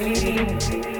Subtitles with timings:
[0.00, 0.99] Living.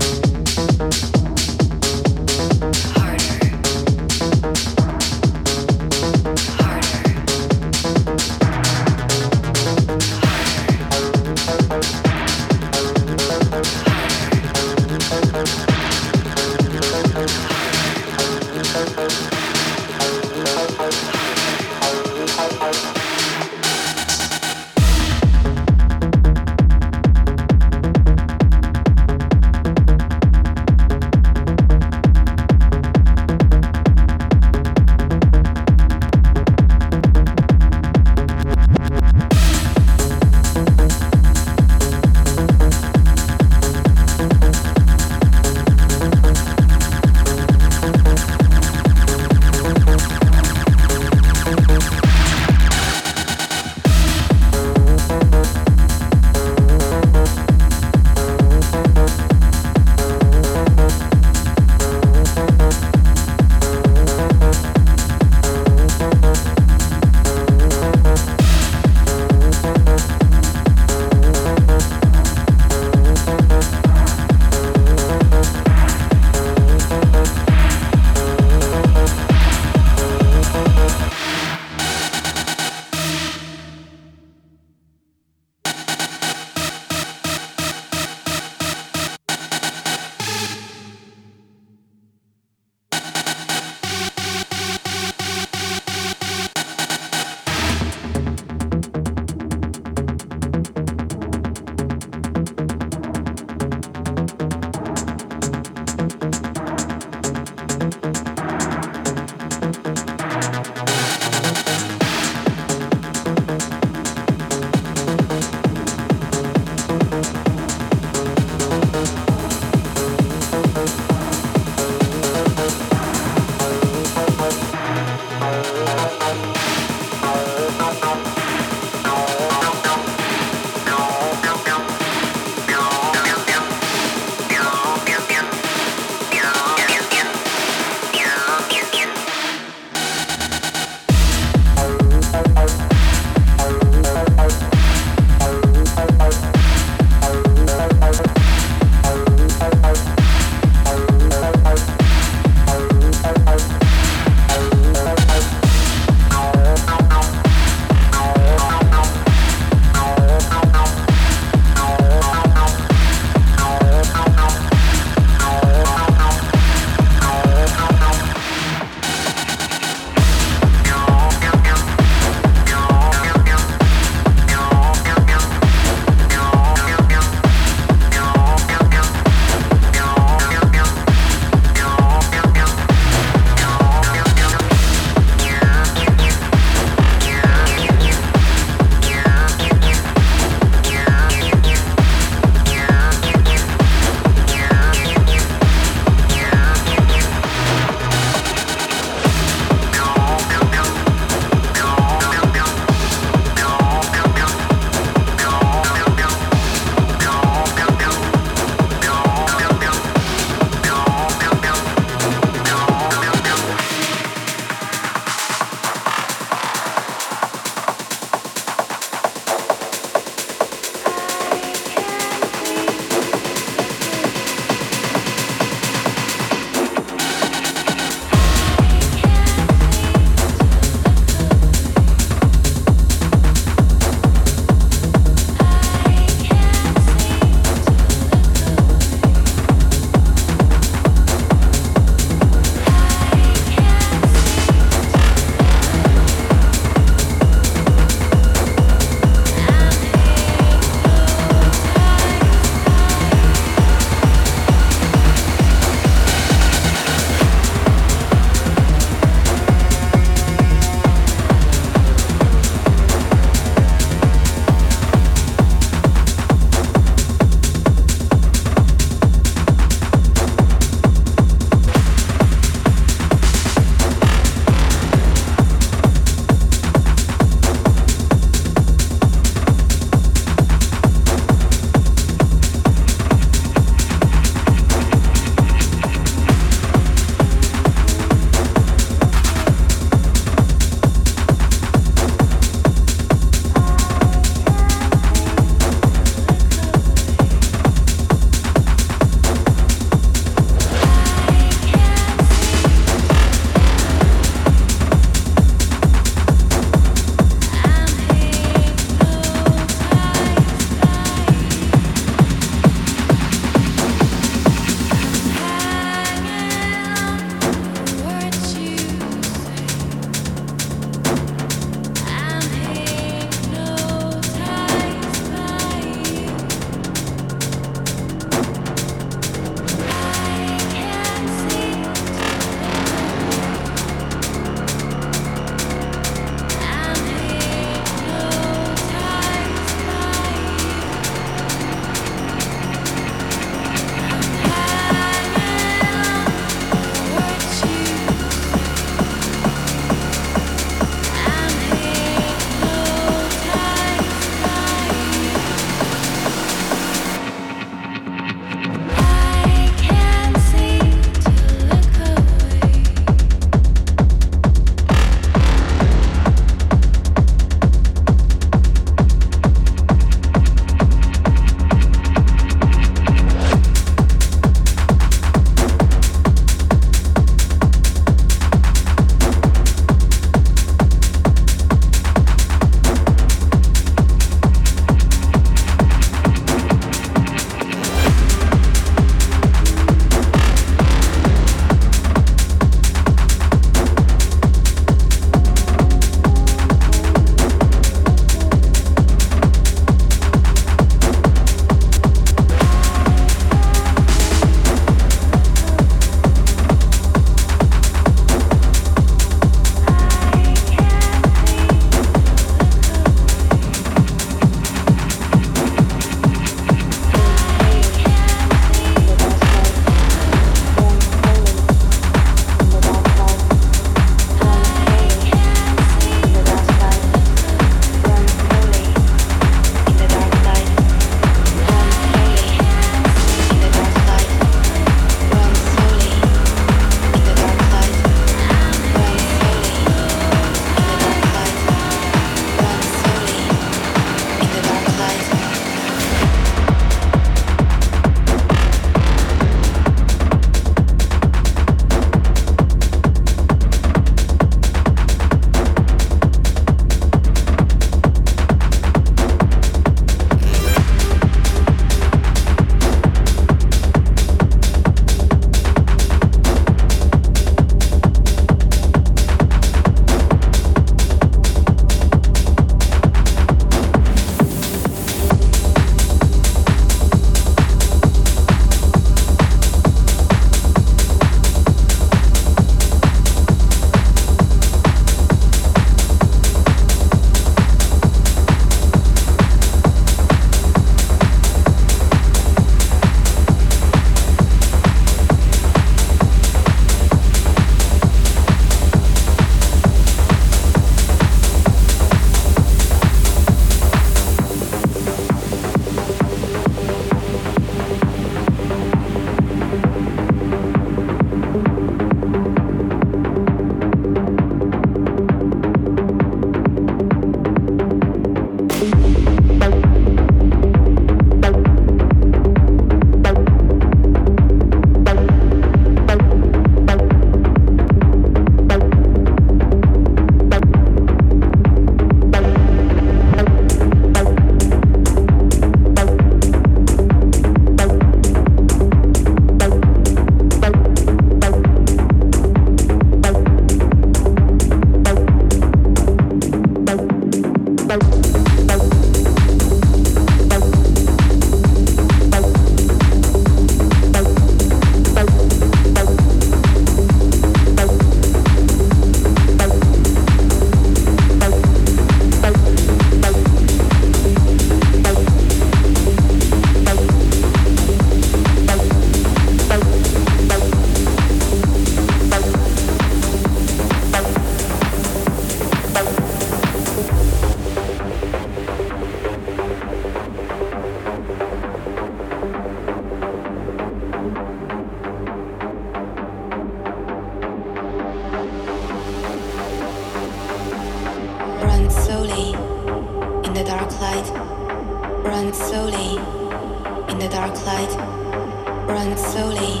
[599.14, 600.00] Run slowly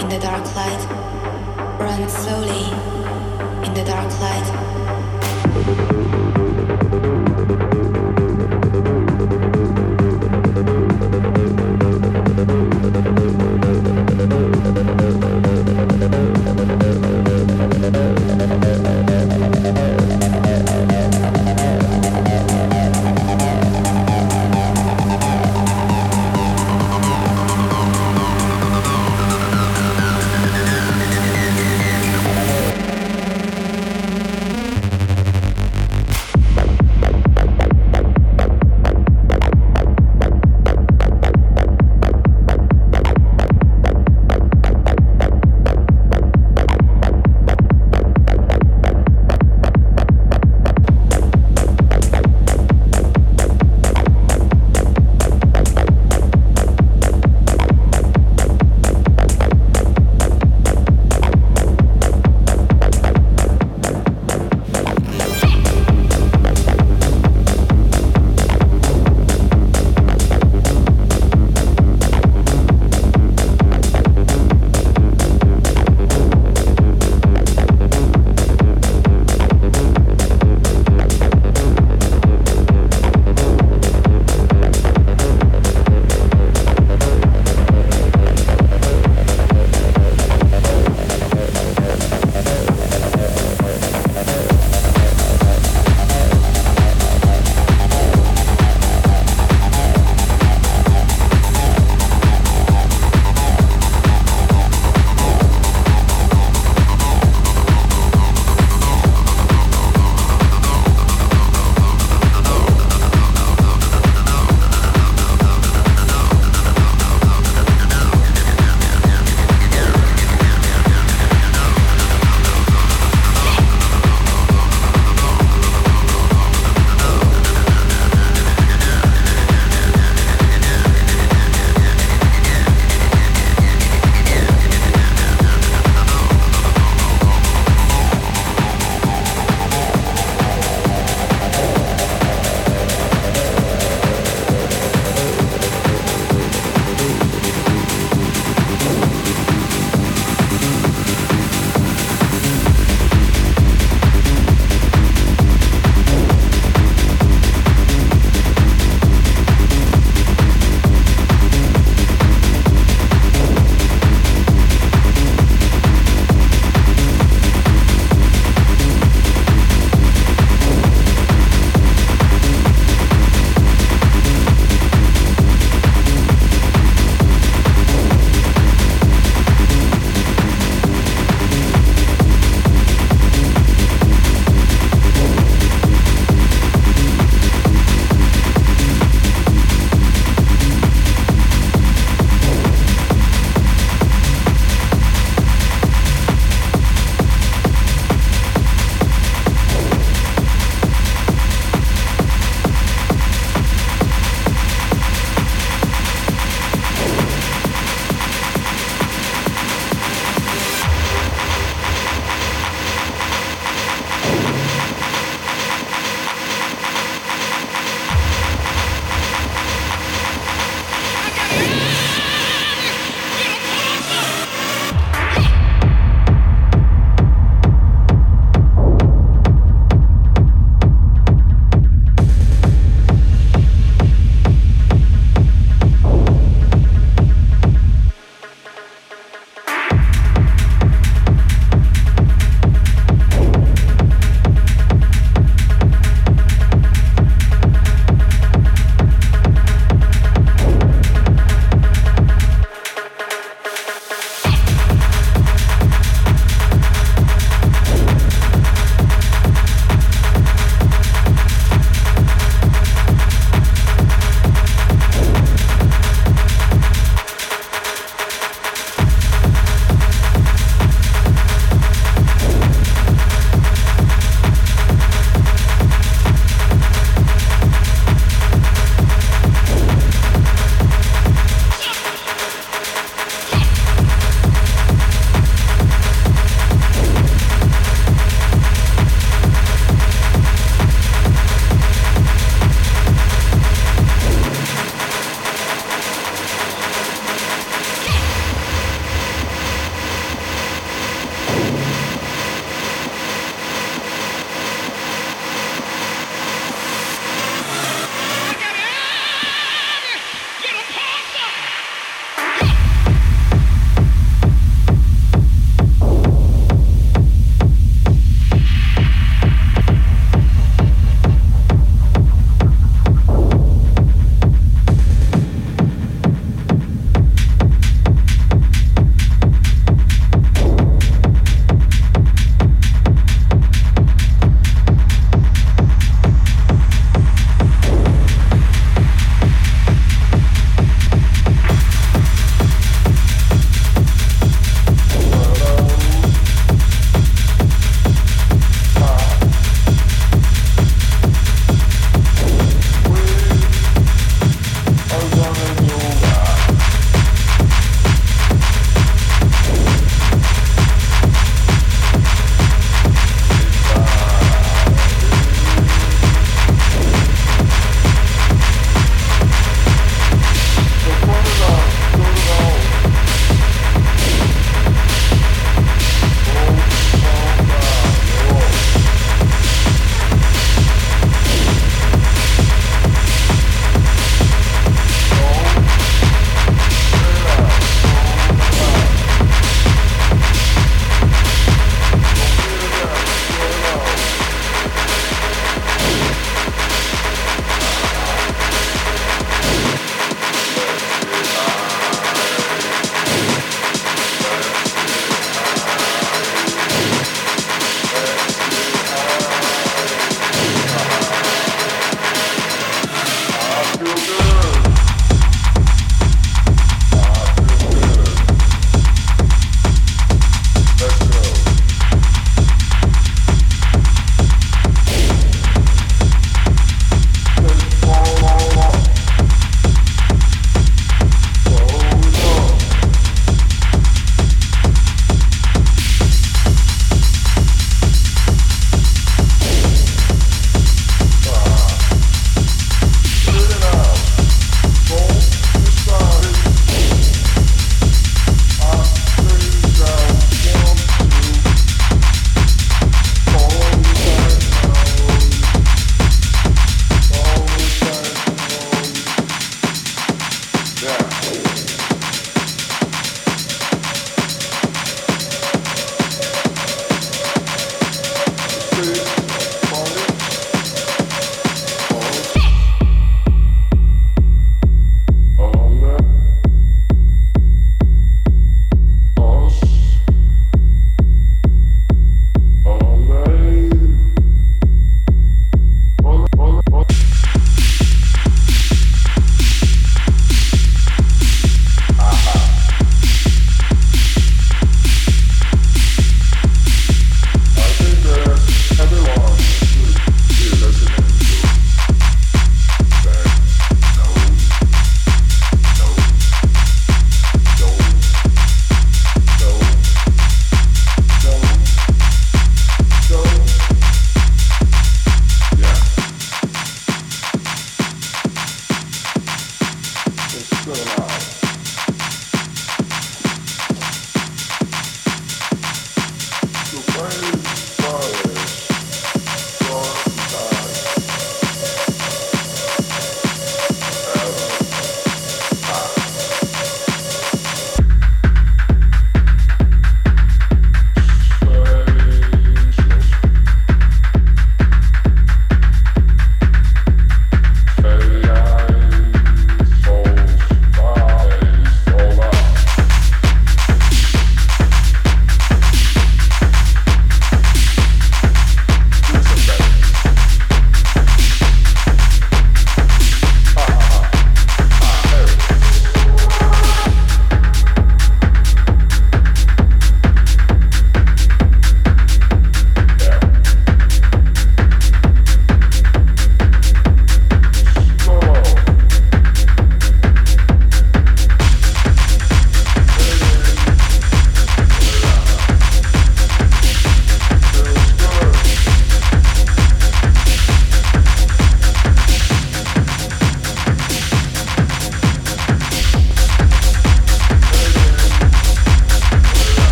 [0.00, 0.86] in the dark light.
[1.80, 2.70] Run slowly
[3.66, 6.21] in the dark light.